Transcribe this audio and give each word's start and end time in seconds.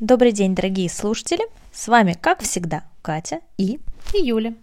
Добрый 0.00 0.32
день, 0.32 0.54
дорогие 0.54 0.88
слушатели! 0.88 1.44
С 1.72 1.86
вами, 1.86 2.16
как 2.18 2.40
всегда, 2.40 2.84
Катя 3.02 3.40
и, 3.58 3.80
и 4.14 4.22
Юля. 4.22 4.54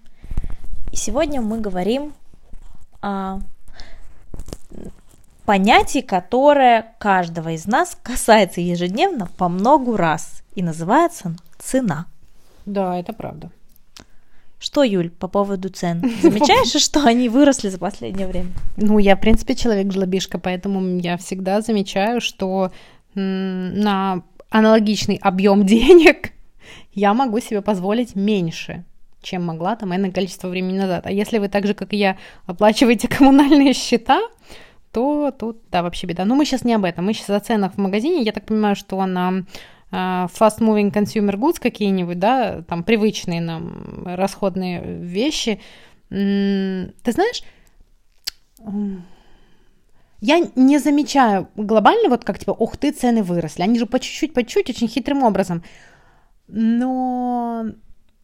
И 0.91 0.95
сегодня 0.95 1.41
мы 1.43 1.59
говорим 1.59 2.15
о 3.03 3.41
понятии, 5.45 5.99
которое 5.99 6.95
каждого 6.97 7.49
из 7.49 7.67
нас 7.67 7.95
касается 8.01 8.61
ежедневно 8.61 9.27
по 9.37 9.47
многу 9.47 9.95
раз. 9.95 10.41
И 10.55 10.63
называется 10.63 11.35
цена. 11.59 12.07
Да, 12.65 12.97
это 12.97 13.13
правда. 13.13 13.51
Что, 14.57 14.81
Юль, 14.81 15.11
по 15.11 15.27
поводу 15.27 15.69
цен? 15.69 16.01
Замечаешь, 16.19 16.81
что 16.83 17.05
они 17.05 17.29
выросли 17.29 17.69
за 17.69 17.77
последнее 17.77 18.25
время? 18.25 18.49
Ну, 18.75 18.97
я, 18.97 19.15
в 19.15 19.21
принципе, 19.21 19.53
человек-жлобишка, 19.53 20.39
поэтому 20.39 20.97
я 20.97 21.15
всегда 21.17 21.61
замечаю, 21.61 22.21
что 22.21 22.71
на 23.13 24.23
аналогичный 24.49 25.17
объем 25.21 25.65
денег 25.65 26.31
я 26.93 27.13
могу 27.13 27.39
себе 27.39 27.61
позволить 27.61 28.15
меньше, 28.15 28.85
чем 29.21 29.45
могла 29.45 29.75
там 29.75 29.95
энное 29.95 30.11
количество 30.11 30.47
времени 30.47 30.79
назад. 30.79 31.05
А 31.05 31.11
если 31.11 31.37
вы 31.37 31.49
так 31.49 31.67
же, 31.67 31.73
как 31.73 31.93
и 31.93 31.97
я, 31.97 32.17
оплачиваете 32.45 33.07
коммунальные 33.17 33.73
счета, 33.73 34.21
то 34.91 35.31
тут, 35.31 35.59
да, 35.69 35.83
вообще 35.83 36.07
беда. 36.07 36.25
Но 36.25 36.35
мы 36.35 36.45
сейчас 36.45 36.63
не 36.63 36.73
об 36.73 36.85
этом, 36.85 37.05
мы 37.05 37.13
сейчас 37.13 37.29
о 37.29 37.39
ценах 37.39 37.73
в 37.73 37.77
магазине. 37.77 38.23
Я 38.23 38.31
так 38.31 38.45
понимаю, 38.45 38.75
что 38.75 39.05
на 39.05 39.43
а, 39.91 40.27
fast 40.27 40.59
moving 40.59 40.91
consumer 40.91 41.35
goods 41.35 41.59
какие-нибудь, 41.61 42.19
да, 42.19 42.61
там 42.63 42.83
привычные 42.83 43.41
нам 43.41 44.03
расходные 44.05 44.81
вещи. 44.81 45.59
Ты 46.09 47.11
знаешь, 47.11 47.43
я 50.21 50.39
не 50.55 50.79
замечаю 50.79 51.47
глобально, 51.55 52.09
вот 52.09 52.23
как 52.23 52.39
типа, 52.39 52.51
ух 52.51 52.77
ты, 52.77 52.91
цены 52.91 53.23
выросли. 53.23 53.61
Они 53.63 53.77
же 53.77 53.85
по 53.85 53.99
чуть-чуть, 53.99 54.33
по 54.33 54.43
чуть-чуть, 54.43 54.69
очень 54.69 54.87
хитрым 54.87 55.23
образом. 55.23 55.63
Но 56.47 57.65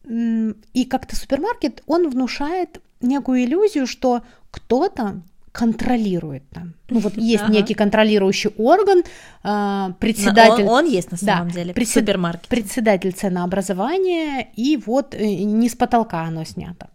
и 0.06 0.86
как-то 0.86 1.16
супермаркет, 1.16 1.84
он 1.88 2.10
внушает 2.10 2.82
некую 3.02 3.44
иллюзию, 3.44 3.88
что 3.88 4.24
кто-то 4.52 5.22
контролирует 5.52 6.44
там. 6.50 6.74
Ну 6.90 7.00
вот 7.00 7.14
есть 7.18 7.44
ага. 7.44 7.54
некий 7.54 7.76
контролирующий 7.76 8.50
орган, 8.58 9.04
э, 9.44 9.94
председатель. 10.00 10.64
Он, 10.64 10.86
он 10.86 10.86
есть 10.86 11.12
на 11.12 11.18
самом 11.18 11.50
да, 11.50 11.54
деле. 11.54 11.74
Председ, 11.74 12.04
супермаркет. 12.04 12.48
Председатель 12.48 13.14
ценообразования, 13.14 14.48
и 14.56 14.78
вот 14.78 15.14
э, 15.14 15.24
не 15.24 15.70
с 15.70 15.76
потолка 15.76 16.24
оно 16.24 16.44
снято. 16.44 16.90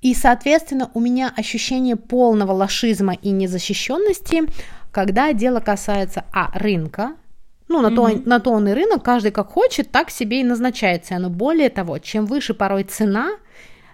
И, 0.00 0.14
соответственно, 0.14 0.90
у 0.94 1.00
меня 1.00 1.32
ощущение 1.36 1.96
полного 1.96 2.52
лошизма 2.52 3.14
и 3.14 3.30
незащищенности, 3.30 4.44
когда 4.90 5.32
дело 5.32 5.60
касается 5.60 6.24
а 6.32 6.50
рынка, 6.58 7.16
ну, 7.68 7.80
на, 7.82 7.88
mm-hmm. 7.88 8.22
то, 8.22 8.28
на 8.28 8.40
то 8.40 8.50
он 8.50 8.68
и 8.68 8.72
рынок, 8.72 9.04
каждый 9.04 9.30
как 9.30 9.48
хочет, 9.48 9.92
так 9.92 10.10
себе 10.10 10.40
и 10.40 10.44
назначает 10.44 11.04
цену. 11.04 11.30
Более 11.30 11.70
того, 11.70 11.98
чем 11.98 12.26
выше 12.26 12.52
порой 12.52 12.82
цена, 12.82 13.30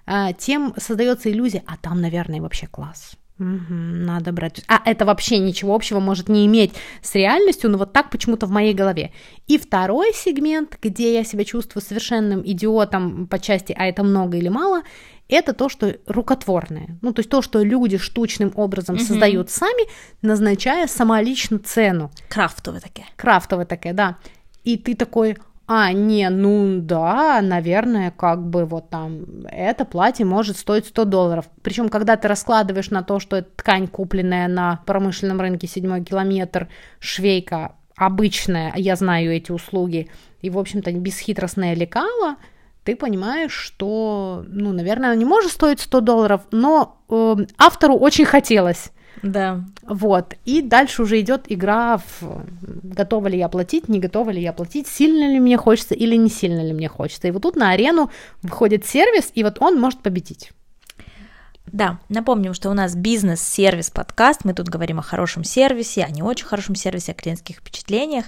а, 0.06 0.32
тем 0.32 0.72
создается 0.78 1.30
иллюзия, 1.30 1.62
а 1.66 1.76
там, 1.76 2.00
наверное, 2.00 2.40
вообще 2.40 2.66
класс. 2.68 3.16
Угу, 3.38 3.74
надо 3.74 4.32
брать. 4.32 4.62
А 4.66 4.80
это 4.86 5.04
вообще 5.04 5.38
ничего 5.38 5.74
общего 5.74 6.00
может 6.00 6.30
не 6.30 6.46
иметь 6.46 6.72
с 7.02 7.14
реальностью, 7.14 7.68
но 7.68 7.76
вот 7.76 7.92
так 7.92 8.08
почему-то 8.08 8.46
в 8.46 8.50
моей 8.50 8.72
голове. 8.72 9.12
И 9.46 9.58
второй 9.58 10.14
сегмент, 10.14 10.78
где 10.80 11.12
я 11.12 11.22
себя 11.22 11.44
чувствую 11.44 11.82
совершенным 11.82 12.40
идиотом 12.46 13.26
по 13.26 13.38
части, 13.38 13.74
а 13.76 13.84
это 13.86 14.02
много 14.04 14.38
или 14.38 14.48
мало, 14.48 14.82
это 15.28 15.52
то, 15.52 15.68
что 15.68 15.96
рукотворное. 16.06 16.98
Ну, 17.02 17.12
то 17.12 17.20
есть 17.20 17.30
то, 17.30 17.42
что 17.42 17.62
люди 17.62 17.98
штучным 17.98 18.52
образом 18.54 18.96
угу. 18.96 19.04
создают 19.04 19.50
сами, 19.50 19.88
назначая 20.22 20.86
самолично 20.86 21.58
цену. 21.58 22.10
Крафтовые 22.28 22.80
такие. 22.80 23.06
Крафтовые 23.16 23.66
такие, 23.66 23.92
да. 23.92 24.18
И 24.62 24.76
ты 24.76 24.94
такой, 24.94 25.36
а, 25.68 25.92
не, 25.92 26.28
ну 26.30 26.80
да, 26.80 27.40
наверное, 27.42 28.12
как 28.12 28.46
бы 28.46 28.64
вот 28.64 28.88
там 28.88 29.46
это 29.48 29.84
платье 29.84 30.24
может 30.24 30.56
стоить 30.56 30.86
100 30.86 31.04
долларов. 31.06 31.46
Причем, 31.62 31.88
когда 31.88 32.16
ты 32.16 32.28
раскладываешь 32.28 32.90
на 32.90 33.02
то, 33.02 33.18
что 33.18 33.36
это 33.36 33.48
ткань, 33.56 33.88
купленная 33.88 34.46
на 34.46 34.80
промышленном 34.86 35.40
рынке 35.40 35.66
седьмой 35.66 36.04
километр, 36.04 36.68
швейка 37.00 37.74
обычная, 37.96 38.72
я 38.76 38.94
знаю 38.94 39.32
эти 39.34 39.50
услуги, 39.50 40.08
и, 40.40 40.50
в 40.50 40.58
общем-то, 40.58 40.92
бесхитростное 40.92 41.74
лекало, 41.74 42.36
ты 42.86 42.96
понимаешь, 42.96 43.52
что, 43.52 44.44
ну, 44.48 44.72
наверное, 44.72 45.10
она 45.10 45.16
не 45.16 45.24
может 45.24 45.52
стоить 45.52 45.80
100 45.80 46.00
долларов, 46.00 46.40
но 46.52 47.02
э, 47.10 47.36
автору 47.58 47.96
очень 47.96 48.24
хотелось 48.24 48.92
да. 49.22 49.64
Вот. 49.82 50.34
И 50.44 50.62
дальше 50.62 51.02
уже 51.02 51.20
идет 51.20 51.46
игра 51.48 51.98
в 51.98 52.44
готова 52.82 53.28
ли 53.28 53.38
я 53.38 53.48
платить, 53.48 53.88
не 53.88 53.98
готова 53.98 54.30
ли 54.30 54.40
я 54.40 54.52
платить, 54.52 54.86
сильно 54.86 55.30
ли 55.30 55.40
мне 55.40 55.56
хочется 55.56 55.94
или 55.94 56.16
не 56.16 56.28
сильно 56.28 56.64
ли 56.64 56.72
мне 56.72 56.88
хочется. 56.88 57.28
И 57.28 57.30
вот 57.30 57.42
тут 57.42 57.56
на 57.56 57.70
арену 57.70 58.10
выходит 58.42 58.86
сервис, 58.86 59.30
и 59.34 59.42
вот 59.42 59.56
он 59.60 59.80
может 59.80 60.02
победить. 60.02 60.52
Да, 61.66 61.98
напомним, 62.08 62.54
что 62.54 62.70
у 62.70 62.74
нас 62.74 62.94
бизнес-сервис 62.94 63.90
подкаст. 63.90 64.44
Мы 64.44 64.54
тут 64.54 64.68
говорим 64.68 65.00
о 65.00 65.02
хорошем 65.02 65.44
сервисе, 65.44 66.04
о 66.04 66.10
не 66.10 66.22
очень 66.22 66.46
хорошем 66.46 66.74
сервисе, 66.74 67.12
о 67.12 67.14
клиентских 67.14 67.56
впечатлениях. 67.56 68.26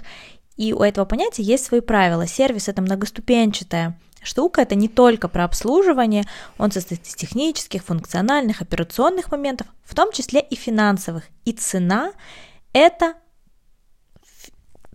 И 0.57 0.73
у 0.73 0.83
этого 0.83 1.05
понятия 1.05 1.43
есть 1.43 1.65
свои 1.65 1.81
правила. 1.81 2.27
Сервис 2.27 2.69
это 2.69 2.83
многоступенчатая 2.83 3.97
штука, 4.23 4.63
это 4.63 4.75
не 4.75 4.89
только 4.89 5.29
про 5.29 5.45
обслуживание, 5.45 6.25
он 6.59 6.71
состоит 6.71 7.07
из 7.07 7.15
технических, 7.15 7.85
функциональных, 7.85 8.63
операционных 8.63 9.31
моментов, 9.31 9.67
в 9.85 9.95
том 9.95 10.13
числе 10.13 10.41
и 10.41 10.55
финансовых. 10.55 11.25
И 11.45 11.53
цена– 11.53 12.13
это 12.73 13.15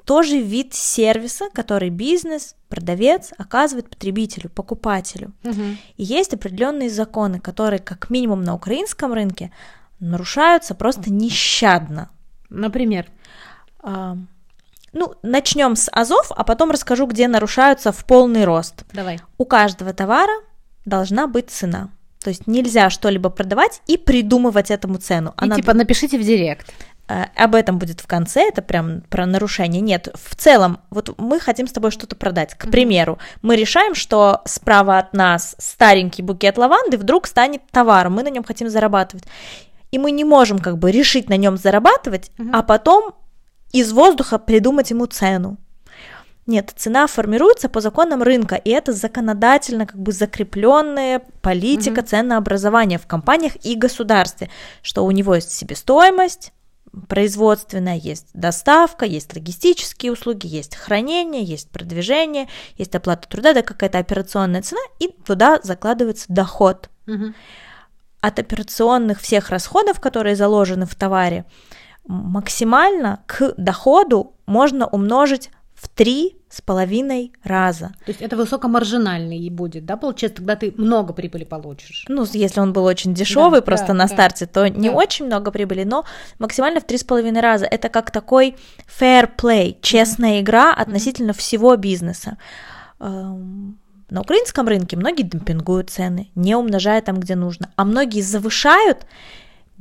тоже 0.05 0.39
вид 0.39 0.73
сервиса, 0.73 1.49
который 1.53 1.89
бизнес, 1.89 2.55
продавец 2.67 3.31
оказывает 3.37 3.89
потребителю, 3.89 4.49
покупателю. 4.49 5.33
Угу. 5.43 5.61
И 5.97 6.03
есть 6.03 6.33
определенные 6.33 6.89
законы, 6.89 7.39
которые, 7.39 7.79
как 7.79 8.09
минимум 8.09 8.43
на 8.43 8.53
украинском 8.53 9.13
рынке, 9.13 9.51
нарушаются 9.99 10.75
просто 10.75 11.11
нещадно. 11.11 12.09
Например? 12.49 13.07
Ну, 14.93 15.15
начнем 15.23 15.75
с 15.75 15.89
Азов, 15.91 16.31
а 16.35 16.43
потом 16.43 16.71
расскажу, 16.71 17.07
где 17.07 17.27
нарушаются 17.27 17.91
в 17.91 18.05
полный 18.05 18.45
рост. 18.45 18.85
Давай. 18.93 19.19
У 19.37 19.45
каждого 19.45 19.93
товара 19.93 20.33
должна 20.85 21.27
быть 21.27 21.49
цена. 21.49 21.89
То 22.23 22.29
есть 22.29 22.47
нельзя 22.47 22.89
что-либо 22.89 23.29
продавать 23.29 23.81
и 23.87 23.97
придумывать 23.97 24.71
этому 24.71 24.97
цену. 24.97 25.31
И 25.31 25.43
Она... 25.43 25.55
типа 25.57 25.73
напишите 25.73 26.17
в 26.17 26.23
директ. 26.23 26.73
Э, 27.09 27.25
об 27.35 27.55
этом 27.55 27.79
будет 27.79 27.99
в 27.99 28.07
конце, 28.07 28.47
это 28.47 28.61
прям 28.61 29.01
про 29.09 29.25
нарушение. 29.25 29.81
Нет, 29.81 30.07
в 30.13 30.35
целом, 30.35 30.79
вот 30.89 31.13
мы 31.17 31.39
хотим 31.39 31.67
с 31.67 31.73
тобой 31.73 31.91
что-то 31.91 32.15
продать. 32.15 32.53
К 32.55 32.69
примеру, 32.71 33.19
мы 33.41 33.55
решаем, 33.55 33.93
что 33.93 34.41
справа 34.45 34.99
от 34.99 35.13
нас 35.13 35.55
старенький 35.57 36.21
букет 36.21 36.57
лаванды 36.57 36.97
вдруг 36.97 37.27
станет 37.27 37.61
товаром, 37.71 38.13
мы 38.13 38.23
на 38.23 38.29
нем 38.29 38.43
хотим 38.43 38.69
зарабатывать. 38.69 39.25
И 39.91 39.99
мы 39.99 40.11
не 40.11 40.23
можем 40.23 40.59
как 40.59 40.77
бы 40.77 40.91
решить 40.91 41.29
на 41.29 41.37
нем 41.37 41.57
зарабатывать, 41.57 42.31
mm-hmm. 42.37 42.49
а 42.53 42.63
потом 42.63 43.13
из 43.73 43.91
воздуха 43.91 44.37
придумать 44.37 44.91
ему 44.91 45.05
цену. 45.07 45.57
Нет, 46.45 46.73
цена 46.75 47.07
формируется 47.07 47.69
по 47.69 47.79
законам 47.79 48.21
рынка, 48.21 48.55
и 48.55 48.69
это 48.69 48.91
законодательно 48.91 49.85
как 49.85 49.97
бы 49.97 50.11
закрепленная 50.11 51.21
политика 51.41 52.01
mm-hmm. 52.01 52.07
ценообразования 52.07 52.99
в 52.99 53.07
компаниях 53.07 53.53
и 53.65 53.75
государстве, 53.75 54.49
что 54.81 55.05
у 55.05 55.11
него 55.11 55.35
есть 55.35 55.51
себестоимость, 55.51 56.51
производственная, 57.07 57.95
есть 57.95 58.27
доставка, 58.33 59.05
есть 59.05 59.33
логистические 59.33 60.11
услуги, 60.11 60.45
есть 60.45 60.75
хранение, 60.75 61.43
есть 61.43 61.69
продвижение, 61.69 62.49
есть 62.77 62.93
оплата 62.93 63.27
труда, 63.27 63.53
да 63.53 63.61
какая-то 63.61 63.99
операционная 63.99 64.61
цена, 64.61 64.81
и 64.99 65.07
туда 65.07 65.59
закладывается 65.63 66.25
доход. 66.27 66.89
Угу. 67.07 67.33
От 68.19 68.39
операционных 68.39 69.21
всех 69.21 69.49
расходов, 69.49 69.99
которые 69.99 70.35
заложены 70.35 70.85
в 70.85 70.95
товаре, 70.95 71.45
максимально 72.07 73.23
к 73.27 73.53
доходу 73.57 74.33
можно 74.45 74.87
умножить 74.87 75.49
в 75.75 75.89
три 75.89 76.37
с 76.49 76.61
половиной 76.61 77.33
раза. 77.43 77.87
То 78.05 78.11
есть 78.11 78.21
это 78.21 78.37
высокомаржинальный 78.37 79.49
будет, 79.49 79.85
да, 79.85 79.97
получается, 79.97 80.37
тогда 80.37 80.55
ты 80.55 80.73
много 80.77 81.11
прибыли 81.11 81.43
получишь. 81.43 82.05
Ну, 82.07 82.25
если 82.31 82.59
он 82.59 82.73
был 82.73 82.85
очень 82.85 83.13
дешевый 83.13 83.59
да, 83.59 83.65
просто 83.65 83.87
да, 83.87 83.93
на 83.93 84.07
да. 84.07 84.13
старте, 84.13 84.45
то 84.45 84.69
не 84.69 84.89
да. 84.89 84.95
очень 84.95 85.25
много 85.25 85.51
прибыли, 85.51 85.83
но 85.83 86.05
максимально 86.39 86.79
в 86.79 86.85
три 86.85 86.97
с 86.97 87.03
половиной 87.03 87.41
раза. 87.41 87.65
Это 87.65 87.89
как 87.89 88.11
такой 88.11 88.55
fair 88.87 89.29
play, 89.35 89.75
честная 89.81 90.37
mm-hmm. 90.37 90.41
игра 90.41 90.73
относительно 90.73 91.31
mm-hmm. 91.31 91.39
всего 91.39 91.75
бизнеса. 91.75 92.37
Эм, 92.99 93.79
на 94.09 94.21
украинском 94.21 94.67
рынке 94.67 94.95
многие 94.95 95.23
демпингуют 95.23 95.89
цены, 95.89 96.29
не 96.35 96.55
умножая 96.55 97.01
там, 97.01 97.19
где 97.19 97.35
нужно, 97.35 97.71
а 97.75 97.83
многие 97.83 98.21
завышают 98.21 99.07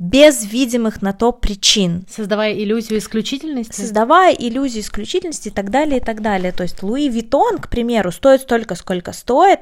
без 0.03 0.43
видимых 0.43 1.01
на 1.01 1.13
то 1.13 1.31
причин. 1.31 2.05
Создавая 2.09 2.53
иллюзию 2.53 2.99
исключительности? 2.99 3.79
Создавая 3.79 4.33
иллюзию 4.33 4.83
исключительности 4.83 5.47
и 5.47 5.51
так 5.51 5.69
далее, 5.69 6.01
и 6.01 6.03
так 6.03 6.21
далее. 6.21 6.51
То 6.51 6.63
есть 6.63 6.83
Луи 6.83 7.07
Виттон, 7.07 7.57
к 7.57 7.69
примеру, 7.69 8.11
стоит 8.11 8.41
столько, 8.41 8.75
сколько 8.75 9.13
стоит, 9.13 9.61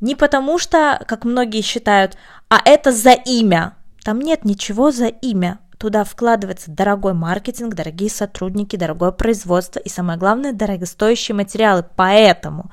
не 0.00 0.16
потому 0.16 0.58
что, 0.58 1.00
как 1.06 1.24
многие 1.24 1.62
считают, 1.62 2.18
а 2.48 2.60
это 2.64 2.90
за 2.90 3.12
имя. 3.12 3.76
Там 4.02 4.18
нет 4.18 4.44
ничего 4.44 4.90
за 4.90 5.06
имя. 5.06 5.60
туда 5.78 6.02
вкладывается 6.02 6.72
дорогой 6.72 7.14
маркетинг, 7.14 7.74
дорогие 7.74 8.10
сотрудники, 8.10 8.74
дорогое 8.74 9.12
производство 9.12 9.78
и, 9.78 9.88
самое 9.88 10.18
главное, 10.18 10.52
дорогостоящие 10.52 11.36
материалы. 11.36 11.84
Поэтому 11.94 12.72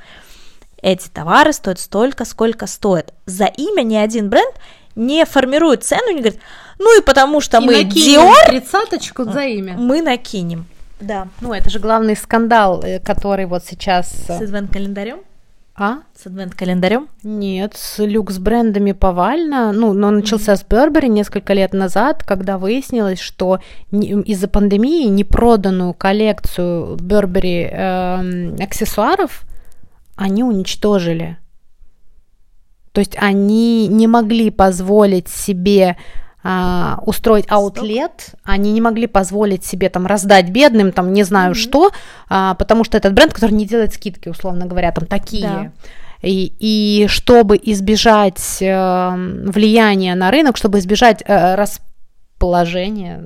эти 0.81 1.08
товары 1.10 1.54
стоят 1.54 1.80
столько, 1.80 2.25
сколько 2.25 2.66
стоят. 2.66 3.13
За 3.28 3.46
имя 3.46 3.84
ни 3.84 3.96
один 3.96 4.31
бренд 4.31 4.56
не 4.96 5.26
формирует 5.26 5.84
цену, 5.84 6.10
не 6.10 6.22
говорит, 6.22 6.40
ну 6.80 6.98
и 6.98 7.04
потому 7.04 7.42
что 7.42 7.58
И 7.60 7.66
мы 7.66 7.82
Dior, 7.84 8.34
тридцаточку 8.48 9.24
за 9.24 9.44
имя. 9.44 9.74
мы 9.78 10.02
накинем. 10.02 10.66
Да. 11.00 11.28
Ну, 11.42 11.54
это 11.54 11.70
же 11.70 11.80
главный 11.80 12.16
скандал, 12.16 12.82
э, 12.82 13.00
который 13.00 13.46
вот 13.46 13.64
сейчас... 13.66 14.10
С 14.10 14.30
э, 14.30 14.44
адвент-календарем? 14.44 15.20
А? 15.78 15.98
С 16.18 16.26
адвент-календарем? 16.26 17.10
Нет, 17.24 17.74
с 17.76 18.02
люкс-брендами 18.02 18.94
повально. 18.94 19.74
Ну, 19.74 19.92
но 19.92 20.10
начался 20.10 20.56
с 20.56 20.64
Бербери 20.64 21.10
несколько 21.10 21.54
лет 21.54 21.74
назад, 21.74 22.24
когда 22.24 22.58
выяснилось, 22.58 23.20
что 23.20 23.60
из-за 23.92 24.48
пандемии 24.48 25.08
непроданную 25.08 25.94
коллекцию 25.94 26.96
Бербери 26.96 27.64
эм, 27.70 28.56
аксессуаров 28.62 29.42
они 30.16 30.44
уничтожили. 30.44 31.38
То 32.96 33.00
есть 33.00 33.18
они 33.20 33.88
не 33.90 34.08
могли 34.08 34.50
позволить 34.50 35.28
себе 35.28 35.98
а, 36.48 37.00
устроить 37.06 37.46
аутлет, 37.50 38.36
они 38.46 38.72
не 38.72 38.80
могли 38.80 39.06
позволить 39.06 39.66
себе 39.66 39.90
там 39.90 40.06
раздать 40.06 40.50
бедным, 40.50 40.94
там 40.94 41.12
не 41.12 41.24
знаю 41.24 41.50
Мгм. 41.50 41.56
что, 41.56 41.92
а, 42.30 42.54
потому 42.54 42.86
что 42.86 42.98
этот 42.98 43.14
бренд, 43.14 43.34
который 43.34 43.52
не 43.52 43.66
делает 43.66 43.94
скидки, 43.94 44.30
условно 44.30 44.66
говоря, 44.66 44.94
там 44.94 45.08
такие. 45.08 45.42
Да. 45.42 45.72
И, 46.22 46.54
и 46.58 47.08
чтобы 47.10 47.60
избежать 47.62 48.58
э, 48.62 49.16
влияния 49.46 50.16
на 50.16 50.32
рынок, 50.32 50.56
чтобы 50.56 50.80
избежать 50.80 51.22
э, 51.26 51.56
расположения, 51.56 51.95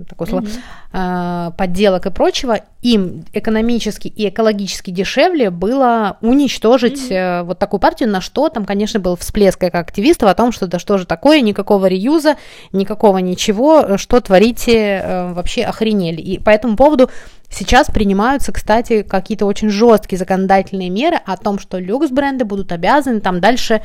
такое 0.07 0.27
слово, 0.27 0.41
Мгм. 0.41 0.51
э, 0.93 1.51
подделок 1.57 2.05
и 2.05 2.11
прочего, 2.11 2.59
им 2.81 3.25
экономически 3.33 4.07
и 4.07 4.29
экологически 4.29 4.91
дешевле 4.91 5.49
было 5.49 6.17
уничтожить 6.21 7.11
э, 7.11 7.43
вот 7.43 7.59
такую 7.59 7.79
партию, 7.79 8.09
на 8.09 8.21
что 8.21 8.49
там, 8.49 8.65
конечно, 8.65 8.99
был 8.99 9.15
всплеск 9.15 9.59
как 9.59 9.75
активистов 9.75 10.29
о 10.29 10.33
том, 10.35 10.51
что 10.51 10.67
да 10.67 10.79
что 10.79 10.97
же 10.97 11.05
такое, 11.05 11.41
никакого 11.41 11.87
реюза, 11.87 12.37
никакого 12.71 13.17
ничего, 13.17 13.81
э, 13.81 13.97
что 13.97 14.21
творите, 14.21 15.01
э, 15.03 15.33
вообще 15.33 15.63
охренели. 15.63 16.21
И 16.21 16.39
по 16.39 16.49
этому 16.49 16.75
поводу 16.75 17.09
сейчас 17.49 17.87
принимаются, 17.87 18.51
кстати, 18.51 19.01
какие-то 19.03 19.45
очень 19.45 19.69
жесткие 19.69 20.17
законодательные 20.19 20.89
меры 20.89 21.17
о 21.25 21.37
том, 21.37 21.59
что 21.59 21.79
люкс-бренды 21.79 22.45
будут 22.45 22.71
обязаны, 22.71 23.21
там 23.21 23.39
дальше 23.39 23.81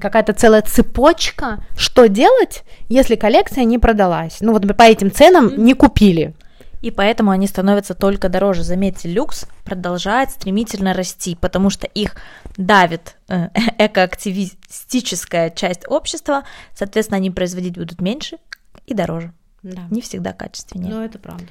какая-то 0.00 0.32
целая 0.32 0.62
цепочка, 0.62 1.64
что 1.76 2.08
делать, 2.08 2.62
если 2.88 3.16
коллекция 3.16 3.64
не 3.64 3.78
продалась. 3.78 4.38
Ну 4.40 4.52
вот 4.52 4.66
по 4.76 4.82
этим 4.82 5.10
ценам 5.10 5.64
не 5.64 5.74
купили. 5.74 6.34
И 6.80 6.92
поэтому 6.92 7.32
они 7.32 7.48
становятся 7.48 7.94
только 7.94 8.28
дороже. 8.28 8.62
Заметьте, 8.62 9.08
люкс 9.08 9.46
продолжает 9.64 10.30
стремительно 10.30 10.94
расти, 10.94 11.34
потому 11.34 11.70
что 11.70 11.88
их 11.88 12.14
давит 12.56 13.16
э, 13.28 13.48
экоактивистическая 13.78 15.50
часть 15.50 15.82
общества, 15.88 16.44
соответственно, 16.74 17.16
они 17.16 17.30
производить 17.32 17.74
будут 17.74 18.00
меньше 18.00 18.38
и 18.86 18.94
дороже, 18.94 19.32
Да. 19.62 19.82
не 19.90 20.00
всегда 20.00 20.32
качественнее. 20.32 20.94
Ну, 20.94 21.02
это 21.02 21.18
правда. 21.18 21.46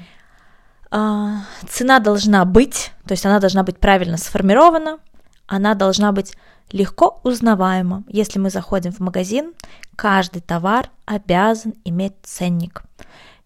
А, 0.89 1.42
цена 1.68 2.00
должна 2.00 2.45
быть, 2.45 2.92
то 3.06 3.13
есть 3.13 3.25
она 3.25 3.39
должна 3.39 3.63
быть 3.63 3.80
правильно 3.80 4.18
сформирована, 4.18 5.00
она 5.48 5.74
должна 5.75 6.12
быть 6.12 6.34
легко 6.72 7.19
узнаваема. 7.24 8.04
Если 8.07 8.39
мы 8.39 8.50
заходим 8.50 8.92
в 8.92 9.00
магазин, 9.00 9.54
каждый 9.95 10.42
товар 10.42 10.89
обязан 11.06 11.74
иметь 11.86 12.13
ценник. 12.24 12.84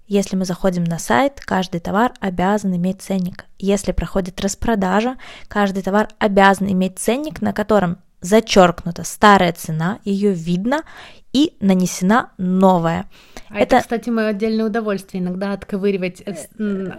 Если 0.08 0.36
мы 0.36 0.44
заходим 0.44 0.84
на 0.84 1.00
сайт, 1.00 1.40
каждый 1.40 1.80
товар 1.80 2.12
обязан 2.20 2.76
иметь 2.76 3.02
ценник. 3.02 3.46
Если 3.58 3.94
проходит 3.94 4.42
распродажа, 4.42 5.16
каждый 5.48 5.84
товар 5.84 6.10
обязан 6.20 6.70
иметь 6.70 7.00
ценник, 7.00 7.42
на 7.42 7.54
котором 7.54 7.98
зачеркнута 8.21 9.03
старая 9.03 9.51
цена, 9.53 10.00
ее 10.06 10.31
видно 10.33 10.83
и 11.33 11.53
нанесена 11.62 12.31
новая. 12.38 13.06
А 13.50 13.59
это, 13.59 13.77
Это- 13.77 13.81
кстати, 13.81 14.09
мое 14.09 14.27
отдельное 14.27 14.65
удовольствие 14.65 15.23
иногда 15.23 15.53
отковыривать 15.53 16.21
э, 16.25 16.35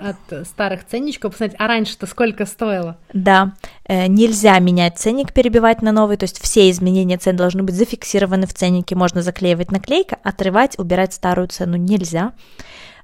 от 0.00 0.46
старых 0.46 0.86
ценничков, 0.86 1.32
посмотреть, 1.32 1.60
а 1.60 1.66
раньше-то 1.66 2.06
сколько 2.06 2.44
стоило? 2.46 2.96
Да, 3.12 3.52
э, 3.84 4.06
нельзя 4.06 4.58
менять 4.58 4.98
ценник, 4.98 5.32
перебивать 5.32 5.82
на 5.82 5.92
новый, 5.92 6.16
то 6.16 6.24
есть 6.24 6.40
все 6.42 6.70
изменения 6.70 7.18
цен 7.18 7.36
должны 7.36 7.62
быть 7.62 7.74
зафиксированы 7.74 8.46
в 8.46 8.54
ценнике, 8.54 8.94
можно 8.96 9.22
заклеивать 9.22 9.70
наклейка, 9.70 10.16
отрывать, 10.22 10.78
убирать 10.78 11.12
старую 11.14 11.48
цену 11.48 11.76
нельзя. 11.76 12.32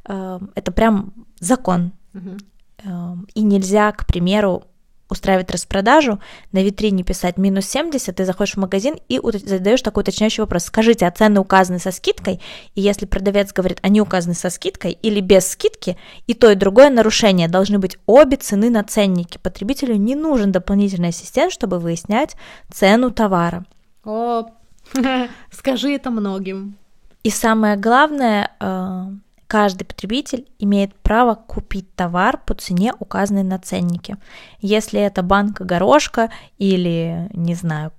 Э, 0.07 0.39
Это 0.55 0.73
прям 0.73 1.13
закон. 1.41 1.93
Э, 2.15 3.15
И 3.35 3.43
нельзя, 3.43 3.93
к 3.93 4.07
примеру, 4.07 4.65
устраивать 5.09 5.51
распродажу, 5.51 6.21
на 6.53 6.63
витрине 6.63 7.03
писать 7.03 7.39
минус 7.39 7.67
70, 7.67 8.15
ты 8.15 8.25
заходишь 8.25 8.55
в 8.55 8.59
магазин 8.59 8.97
и 9.09 9.21
задаешь 9.23 9.83
такой 9.83 10.03
уточняющий 10.03 10.43
вопрос. 10.43 10.65
Скажите, 10.65 11.07
а 11.07 11.11
цены 11.11 11.41
указаны 11.41 11.79
со 11.79 11.91
скидкой? 11.91 12.41
И 12.75 12.81
если 12.81 13.07
продавец 13.07 13.53
говорит, 13.53 13.79
они 13.83 14.01
указаны 14.01 14.35
со 14.35 14.51
скидкой 14.51 14.93
или 14.93 15.21
без 15.21 15.49
скидки, 15.49 15.97
и 16.27 16.35
то, 16.35 16.51
и 16.51 16.55
другое 16.55 16.91
нарушение, 16.91 17.49
должны 17.49 17.79
быть 17.79 17.99
обе 18.07 18.37
цены 18.37 18.71
на 18.71 18.85
ценнике. 18.85 19.39
Потребителю 19.39 19.97
не 19.97 20.15
нужен 20.15 20.53
дополнительный 20.53 21.09
ассистент, 21.09 21.53
чтобы 21.53 21.79
выяснять 21.79 22.37
цену 22.73 23.11
товара. 23.11 23.65
О, 24.05 24.47
скажи 25.51 25.93
это 25.93 26.11
многим. 26.11 26.77
И 27.23 27.31
самое 27.31 27.77
главное, 27.77 28.51
э, 28.61 29.07
каждый 29.49 29.85
потребитель 29.85 30.47
имеет 30.59 30.95
право 30.95 31.35
купить 31.35 31.93
товар 31.95 32.39
по 32.47 32.55
цене, 32.55 32.93
указанной 32.99 33.43
на 33.43 33.59
ценнике. 33.59 34.19
Если 34.61 35.01
это 35.01 35.23
банка 35.23 35.65
горошка 35.65 36.31
или, 36.59 37.29
не 37.33 37.55
знаю, 37.55 37.93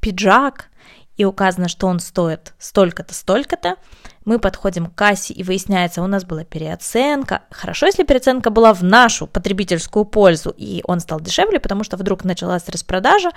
пиджак, 0.00 0.68
и 1.16 1.24
указано, 1.24 1.66
что 1.66 1.88
он 1.88 1.98
стоит 1.98 2.54
столько-то, 2.58 3.12
столько-то, 3.12 3.74
мы 4.24 4.38
подходим 4.38 4.86
к 4.86 4.94
кассе, 4.94 5.34
и 5.34 5.42
выясняется, 5.42 6.00
у 6.00 6.06
нас 6.06 6.24
была 6.24 6.44
переоценка. 6.44 7.42
Хорошо, 7.50 7.86
если 7.86 8.04
переоценка 8.04 8.50
была 8.50 8.72
в 8.72 8.84
нашу 8.84 9.26
потребительскую 9.26 10.04
пользу, 10.04 10.54
и 10.56 10.80
он 10.84 11.00
стал 11.00 11.18
дешевле, 11.20 11.58
потому 11.58 11.82
что 11.82 11.96
вдруг 11.96 12.22
началась 12.22 12.68
распродажа, 12.68 13.30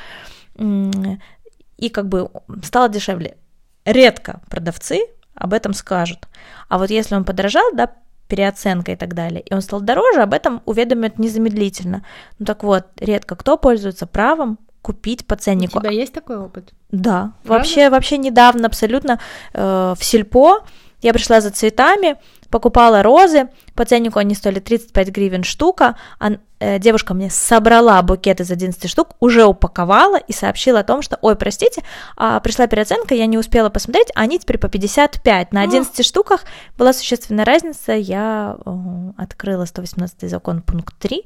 и 0.60 1.89
как 1.89 2.07
бы 2.07 2.30
стало 2.63 2.88
дешевле. 2.88 3.38
Редко 3.84 4.42
продавцы 4.48 5.07
об 5.36 5.54
этом 5.54 5.74
скажут. 5.74 6.28
А 6.69 6.78
вот 6.78 6.89
если 6.89 7.16
он 7.16 7.24
подорожал, 7.24 7.63
да, 7.74 7.89
переоценка 8.28 8.94
и 8.94 8.95
так 8.95 9.13
далее, 9.13 9.42
и 9.42 9.54
он 9.54 9.62
стал 9.62 9.81
дороже, 9.81 10.22
об 10.22 10.33
этом 10.33 10.62
уведомят 10.66 11.19
незамедлительно. 11.19 12.04
Ну 12.39 12.45
так 12.45 12.63
вот, 12.63 12.86
редко 12.98 13.36
кто 13.36 13.57
пользуется 13.57 14.07
правом 14.07 14.57
купить 14.81 15.28
по 15.28 15.33
У 15.36 15.38
ценнику. 15.38 15.79
тебя 15.79 15.91
есть 15.91 16.13
такой 16.13 16.38
опыт? 16.38 16.74
Да, 16.91 17.34
Правда? 17.44 17.60
вообще, 17.60 17.89
вообще 17.89 18.17
недавно 18.17 18.67
абсолютно 18.67 19.20
э, 19.53 19.94
в 19.98 20.03
сельпо 20.03 20.65
я 21.01 21.13
пришла 21.13 21.41
за 21.41 21.51
цветами, 21.51 22.17
покупала 22.50 23.01
розы, 23.01 23.50
по 23.75 23.86
ценнику 23.86 24.20
они 24.20 24.36
стоили 24.36 24.60
35 24.60 25.10
гривен 25.10 25.43
штука, 25.43 25.96
а 26.20 26.31
э, 26.60 26.79
девушка 26.79 27.13
мне 27.13 27.29
собрала 27.29 28.01
букет 28.01 28.41
из 28.41 28.51
11 28.51 28.89
штук, 28.89 29.15
уже 29.20 29.46
упаковала 29.46 30.17
и 30.17 30.34
сообщила 30.34 30.79
о 30.79 30.84
том, 30.84 31.01
что, 31.01 31.17
ой, 31.22 31.36
простите, 31.36 31.84
а, 32.17 32.39
пришла 32.39 32.67
переоценка, 32.67 33.15
я 33.15 33.25
не 33.25 33.38
успела 33.38 33.70
посмотреть, 33.70 34.10
а 34.15 34.22
они 34.22 34.38
теперь 34.38 34.58
по 34.58 34.67
55. 34.67 35.53
На 35.53 35.62
11 35.62 36.05
штуках 36.05 36.43
была 36.77 36.93
существенная 36.93 37.46
разница, 37.46 37.93
я 37.93 38.58
э, 38.65 38.72
открыла 39.17 39.65
118 39.65 40.29
закон 40.29 40.62
пункт 40.62 40.96
3, 41.00 41.24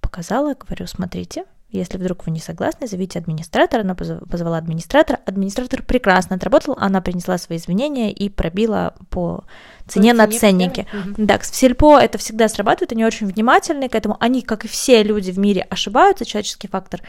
показала, 0.00 0.54
говорю, 0.54 0.86
смотрите, 0.86 1.44
если 1.72 1.98
вдруг 1.98 2.26
вы 2.26 2.32
не 2.32 2.40
согласны, 2.40 2.86
зовите 2.86 3.18
администратора. 3.18 3.82
Она 3.82 3.94
позв- 3.94 4.28
позвала 4.28 4.58
администратора. 4.58 5.20
Администратор 5.24 5.82
прекрасно 5.82 6.36
отработал. 6.36 6.76
Она 6.78 7.00
принесла 7.00 7.38
свои 7.38 7.58
извинения 7.58 8.12
и 8.12 8.28
пробила 8.28 8.94
по 9.10 9.44
цене 9.88 10.12
на 10.12 10.26
цене 10.26 10.38
ценнике. 10.38 10.86
Мгм. 10.92 11.26
Да, 11.26 11.38
в 11.38 11.46
сельпо 11.46 11.98
это 11.98 12.18
всегда 12.18 12.48
срабатывает, 12.48 12.92
они 12.92 13.04
очень 13.04 13.26
внимательны 13.26 13.88
к 13.88 13.94
этому. 13.94 14.16
Они, 14.20 14.42
как 14.42 14.64
и 14.64 14.68
все 14.68 15.02
люди 15.02 15.30
в 15.30 15.38
мире, 15.38 15.62
ошибаются, 15.62 16.24
человеческий 16.24 16.68
фактор. 16.68 17.00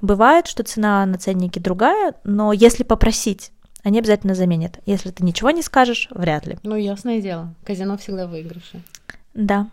Бывает, 0.00 0.46
что 0.46 0.62
цена 0.64 1.06
на 1.06 1.16
ценнике 1.18 1.60
другая, 1.60 2.14
но 2.24 2.52
если 2.52 2.82
попросить, 2.82 3.52
они 3.82 3.98
обязательно 3.98 4.34
заменят. 4.34 4.80
Если 4.86 5.10
ты 5.10 5.24
ничего 5.24 5.50
не 5.50 5.62
скажешь, 5.62 6.08
вряд 6.10 6.46
ли. 6.46 6.58
Ну, 6.62 6.74
ясное 6.76 7.20
дело, 7.20 7.54
казино 7.64 7.96
всегда 7.96 8.26
выигрыши. 8.26 8.82
Да. 9.34 9.68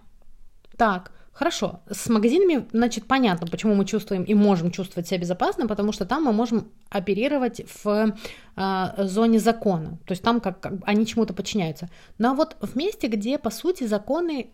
Так, 0.78 1.12
хорошо. 1.32 1.82
С 1.90 2.10
магазинами, 2.10 2.68
значит, 2.72 3.06
понятно, 3.06 3.48
почему 3.48 3.76
мы 3.76 3.86
чувствуем 3.86 4.24
и 4.24 4.34
можем 4.34 4.72
чувствовать 4.72 5.08
себя 5.08 5.20
безопасно, 5.20 5.68
потому 5.68 5.92
что 5.92 6.06
там 6.06 6.24
мы 6.24 6.34
можем 6.34 6.72
оперировать 6.90 7.62
в 7.84 8.16
а, 8.56 8.96
зоне 8.98 9.40
закона. 9.40 9.98
То 10.06 10.12
есть 10.12 10.24
там 10.24 10.42
как, 10.42 10.60
как 10.60 10.74
они 10.84 11.06
чему-то 11.06 11.34
подчиняются. 11.34 11.90
Но 12.18 12.36
вот 12.36 12.58
в 12.62 12.76
месте, 12.76 13.08
где, 13.08 13.38
по 13.38 13.50
сути, 13.50 13.86
законы 13.86 14.52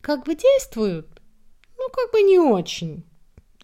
как 0.00 0.24
бы 0.24 0.34
действуют, 0.34 1.08
ну, 1.78 1.88
как 1.92 2.12
бы 2.12 2.22
не 2.22 2.38
очень. 2.38 3.04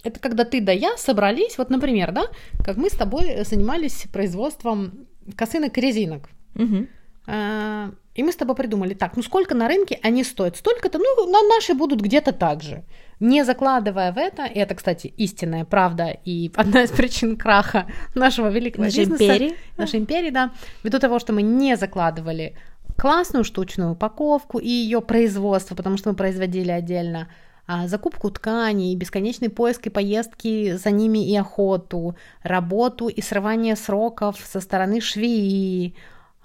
Это 0.03 0.21
когда 0.21 0.45
ты 0.45 0.61
да 0.61 0.73
я 0.73 0.97
собрались, 0.97 1.59
вот, 1.59 1.71
например, 1.71 2.13
да, 2.13 2.27
как 2.65 2.77
мы 2.77 2.89
с 2.89 2.97
тобой 2.97 3.45
занимались 3.45 4.07
производством 4.13 5.07
косынок 5.37 5.77
и 5.79 5.81
резинок. 5.81 6.29
Мгм. 6.55 6.89
А, 7.27 7.91
и 8.15 8.23
мы 8.23 8.33
с 8.33 8.37
тобой 8.37 8.55
придумали, 8.55 8.95
так, 8.95 9.17
ну 9.17 9.23
сколько 9.23 9.55
на 9.55 9.69
рынке 9.69 9.99
они 10.03 10.25
стоят? 10.25 10.57
Столько-то, 10.57 10.99
ну, 10.99 11.31
на 11.31 11.43
наши 11.43 11.75
будут 11.75 12.01
где-то 12.01 12.33
так 12.33 12.63
же. 12.63 12.85
Не 13.21 13.45
закладывая 13.45 14.13
в 14.13 14.19
это, 14.19 14.45
и 14.45 14.59
это, 14.59 14.75
кстати, 14.75 15.09
истинная 15.17 15.65
правда 15.65 16.17
и 16.25 16.51
одна 16.57 16.85
из 16.85 16.91
причин 16.91 17.37
краха 17.37 17.87
нашего 18.15 18.49
великого 18.49 18.85
нашей 18.85 19.01
бизнеса, 19.01 19.25
империи. 19.25 19.57
нашей 19.77 19.99
империи, 20.01 20.31
да, 20.31 20.53
ввиду 20.83 20.99
того, 20.99 21.19
что 21.19 21.33
мы 21.33 21.43
не 21.43 21.77
закладывали 21.77 22.55
классную 22.97 23.45
штучную 23.45 23.93
упаковку 23.93 24.59
и 24.59 24.69
ее 24.69 25.01
производство, 25.01 25.75
потому 25.75 25.97
что 25.97 26.11
мы 26.11 26.17
производили 26.17 26.71
отдельно 26.71 27.29
а, 27.67 27.89
закупку 27.89 28.31
тканей, 28.31 28.95
бесконечный 28.95 29.51
поиск 29.51 29.89
и 29.89 29.91
поездки 29.91 30.77
за 30.77 30.91
ними 30.91 31.29
и 31.29 31.37
охоту, 31.37 32.17
работу 32.43 33.09
и 33.09 33.21
срывание 33.21 33.77
сроков 33.77 34.39
со 34.43 34.61
стороны 34.61 35.01
швеи, 35.01 35.95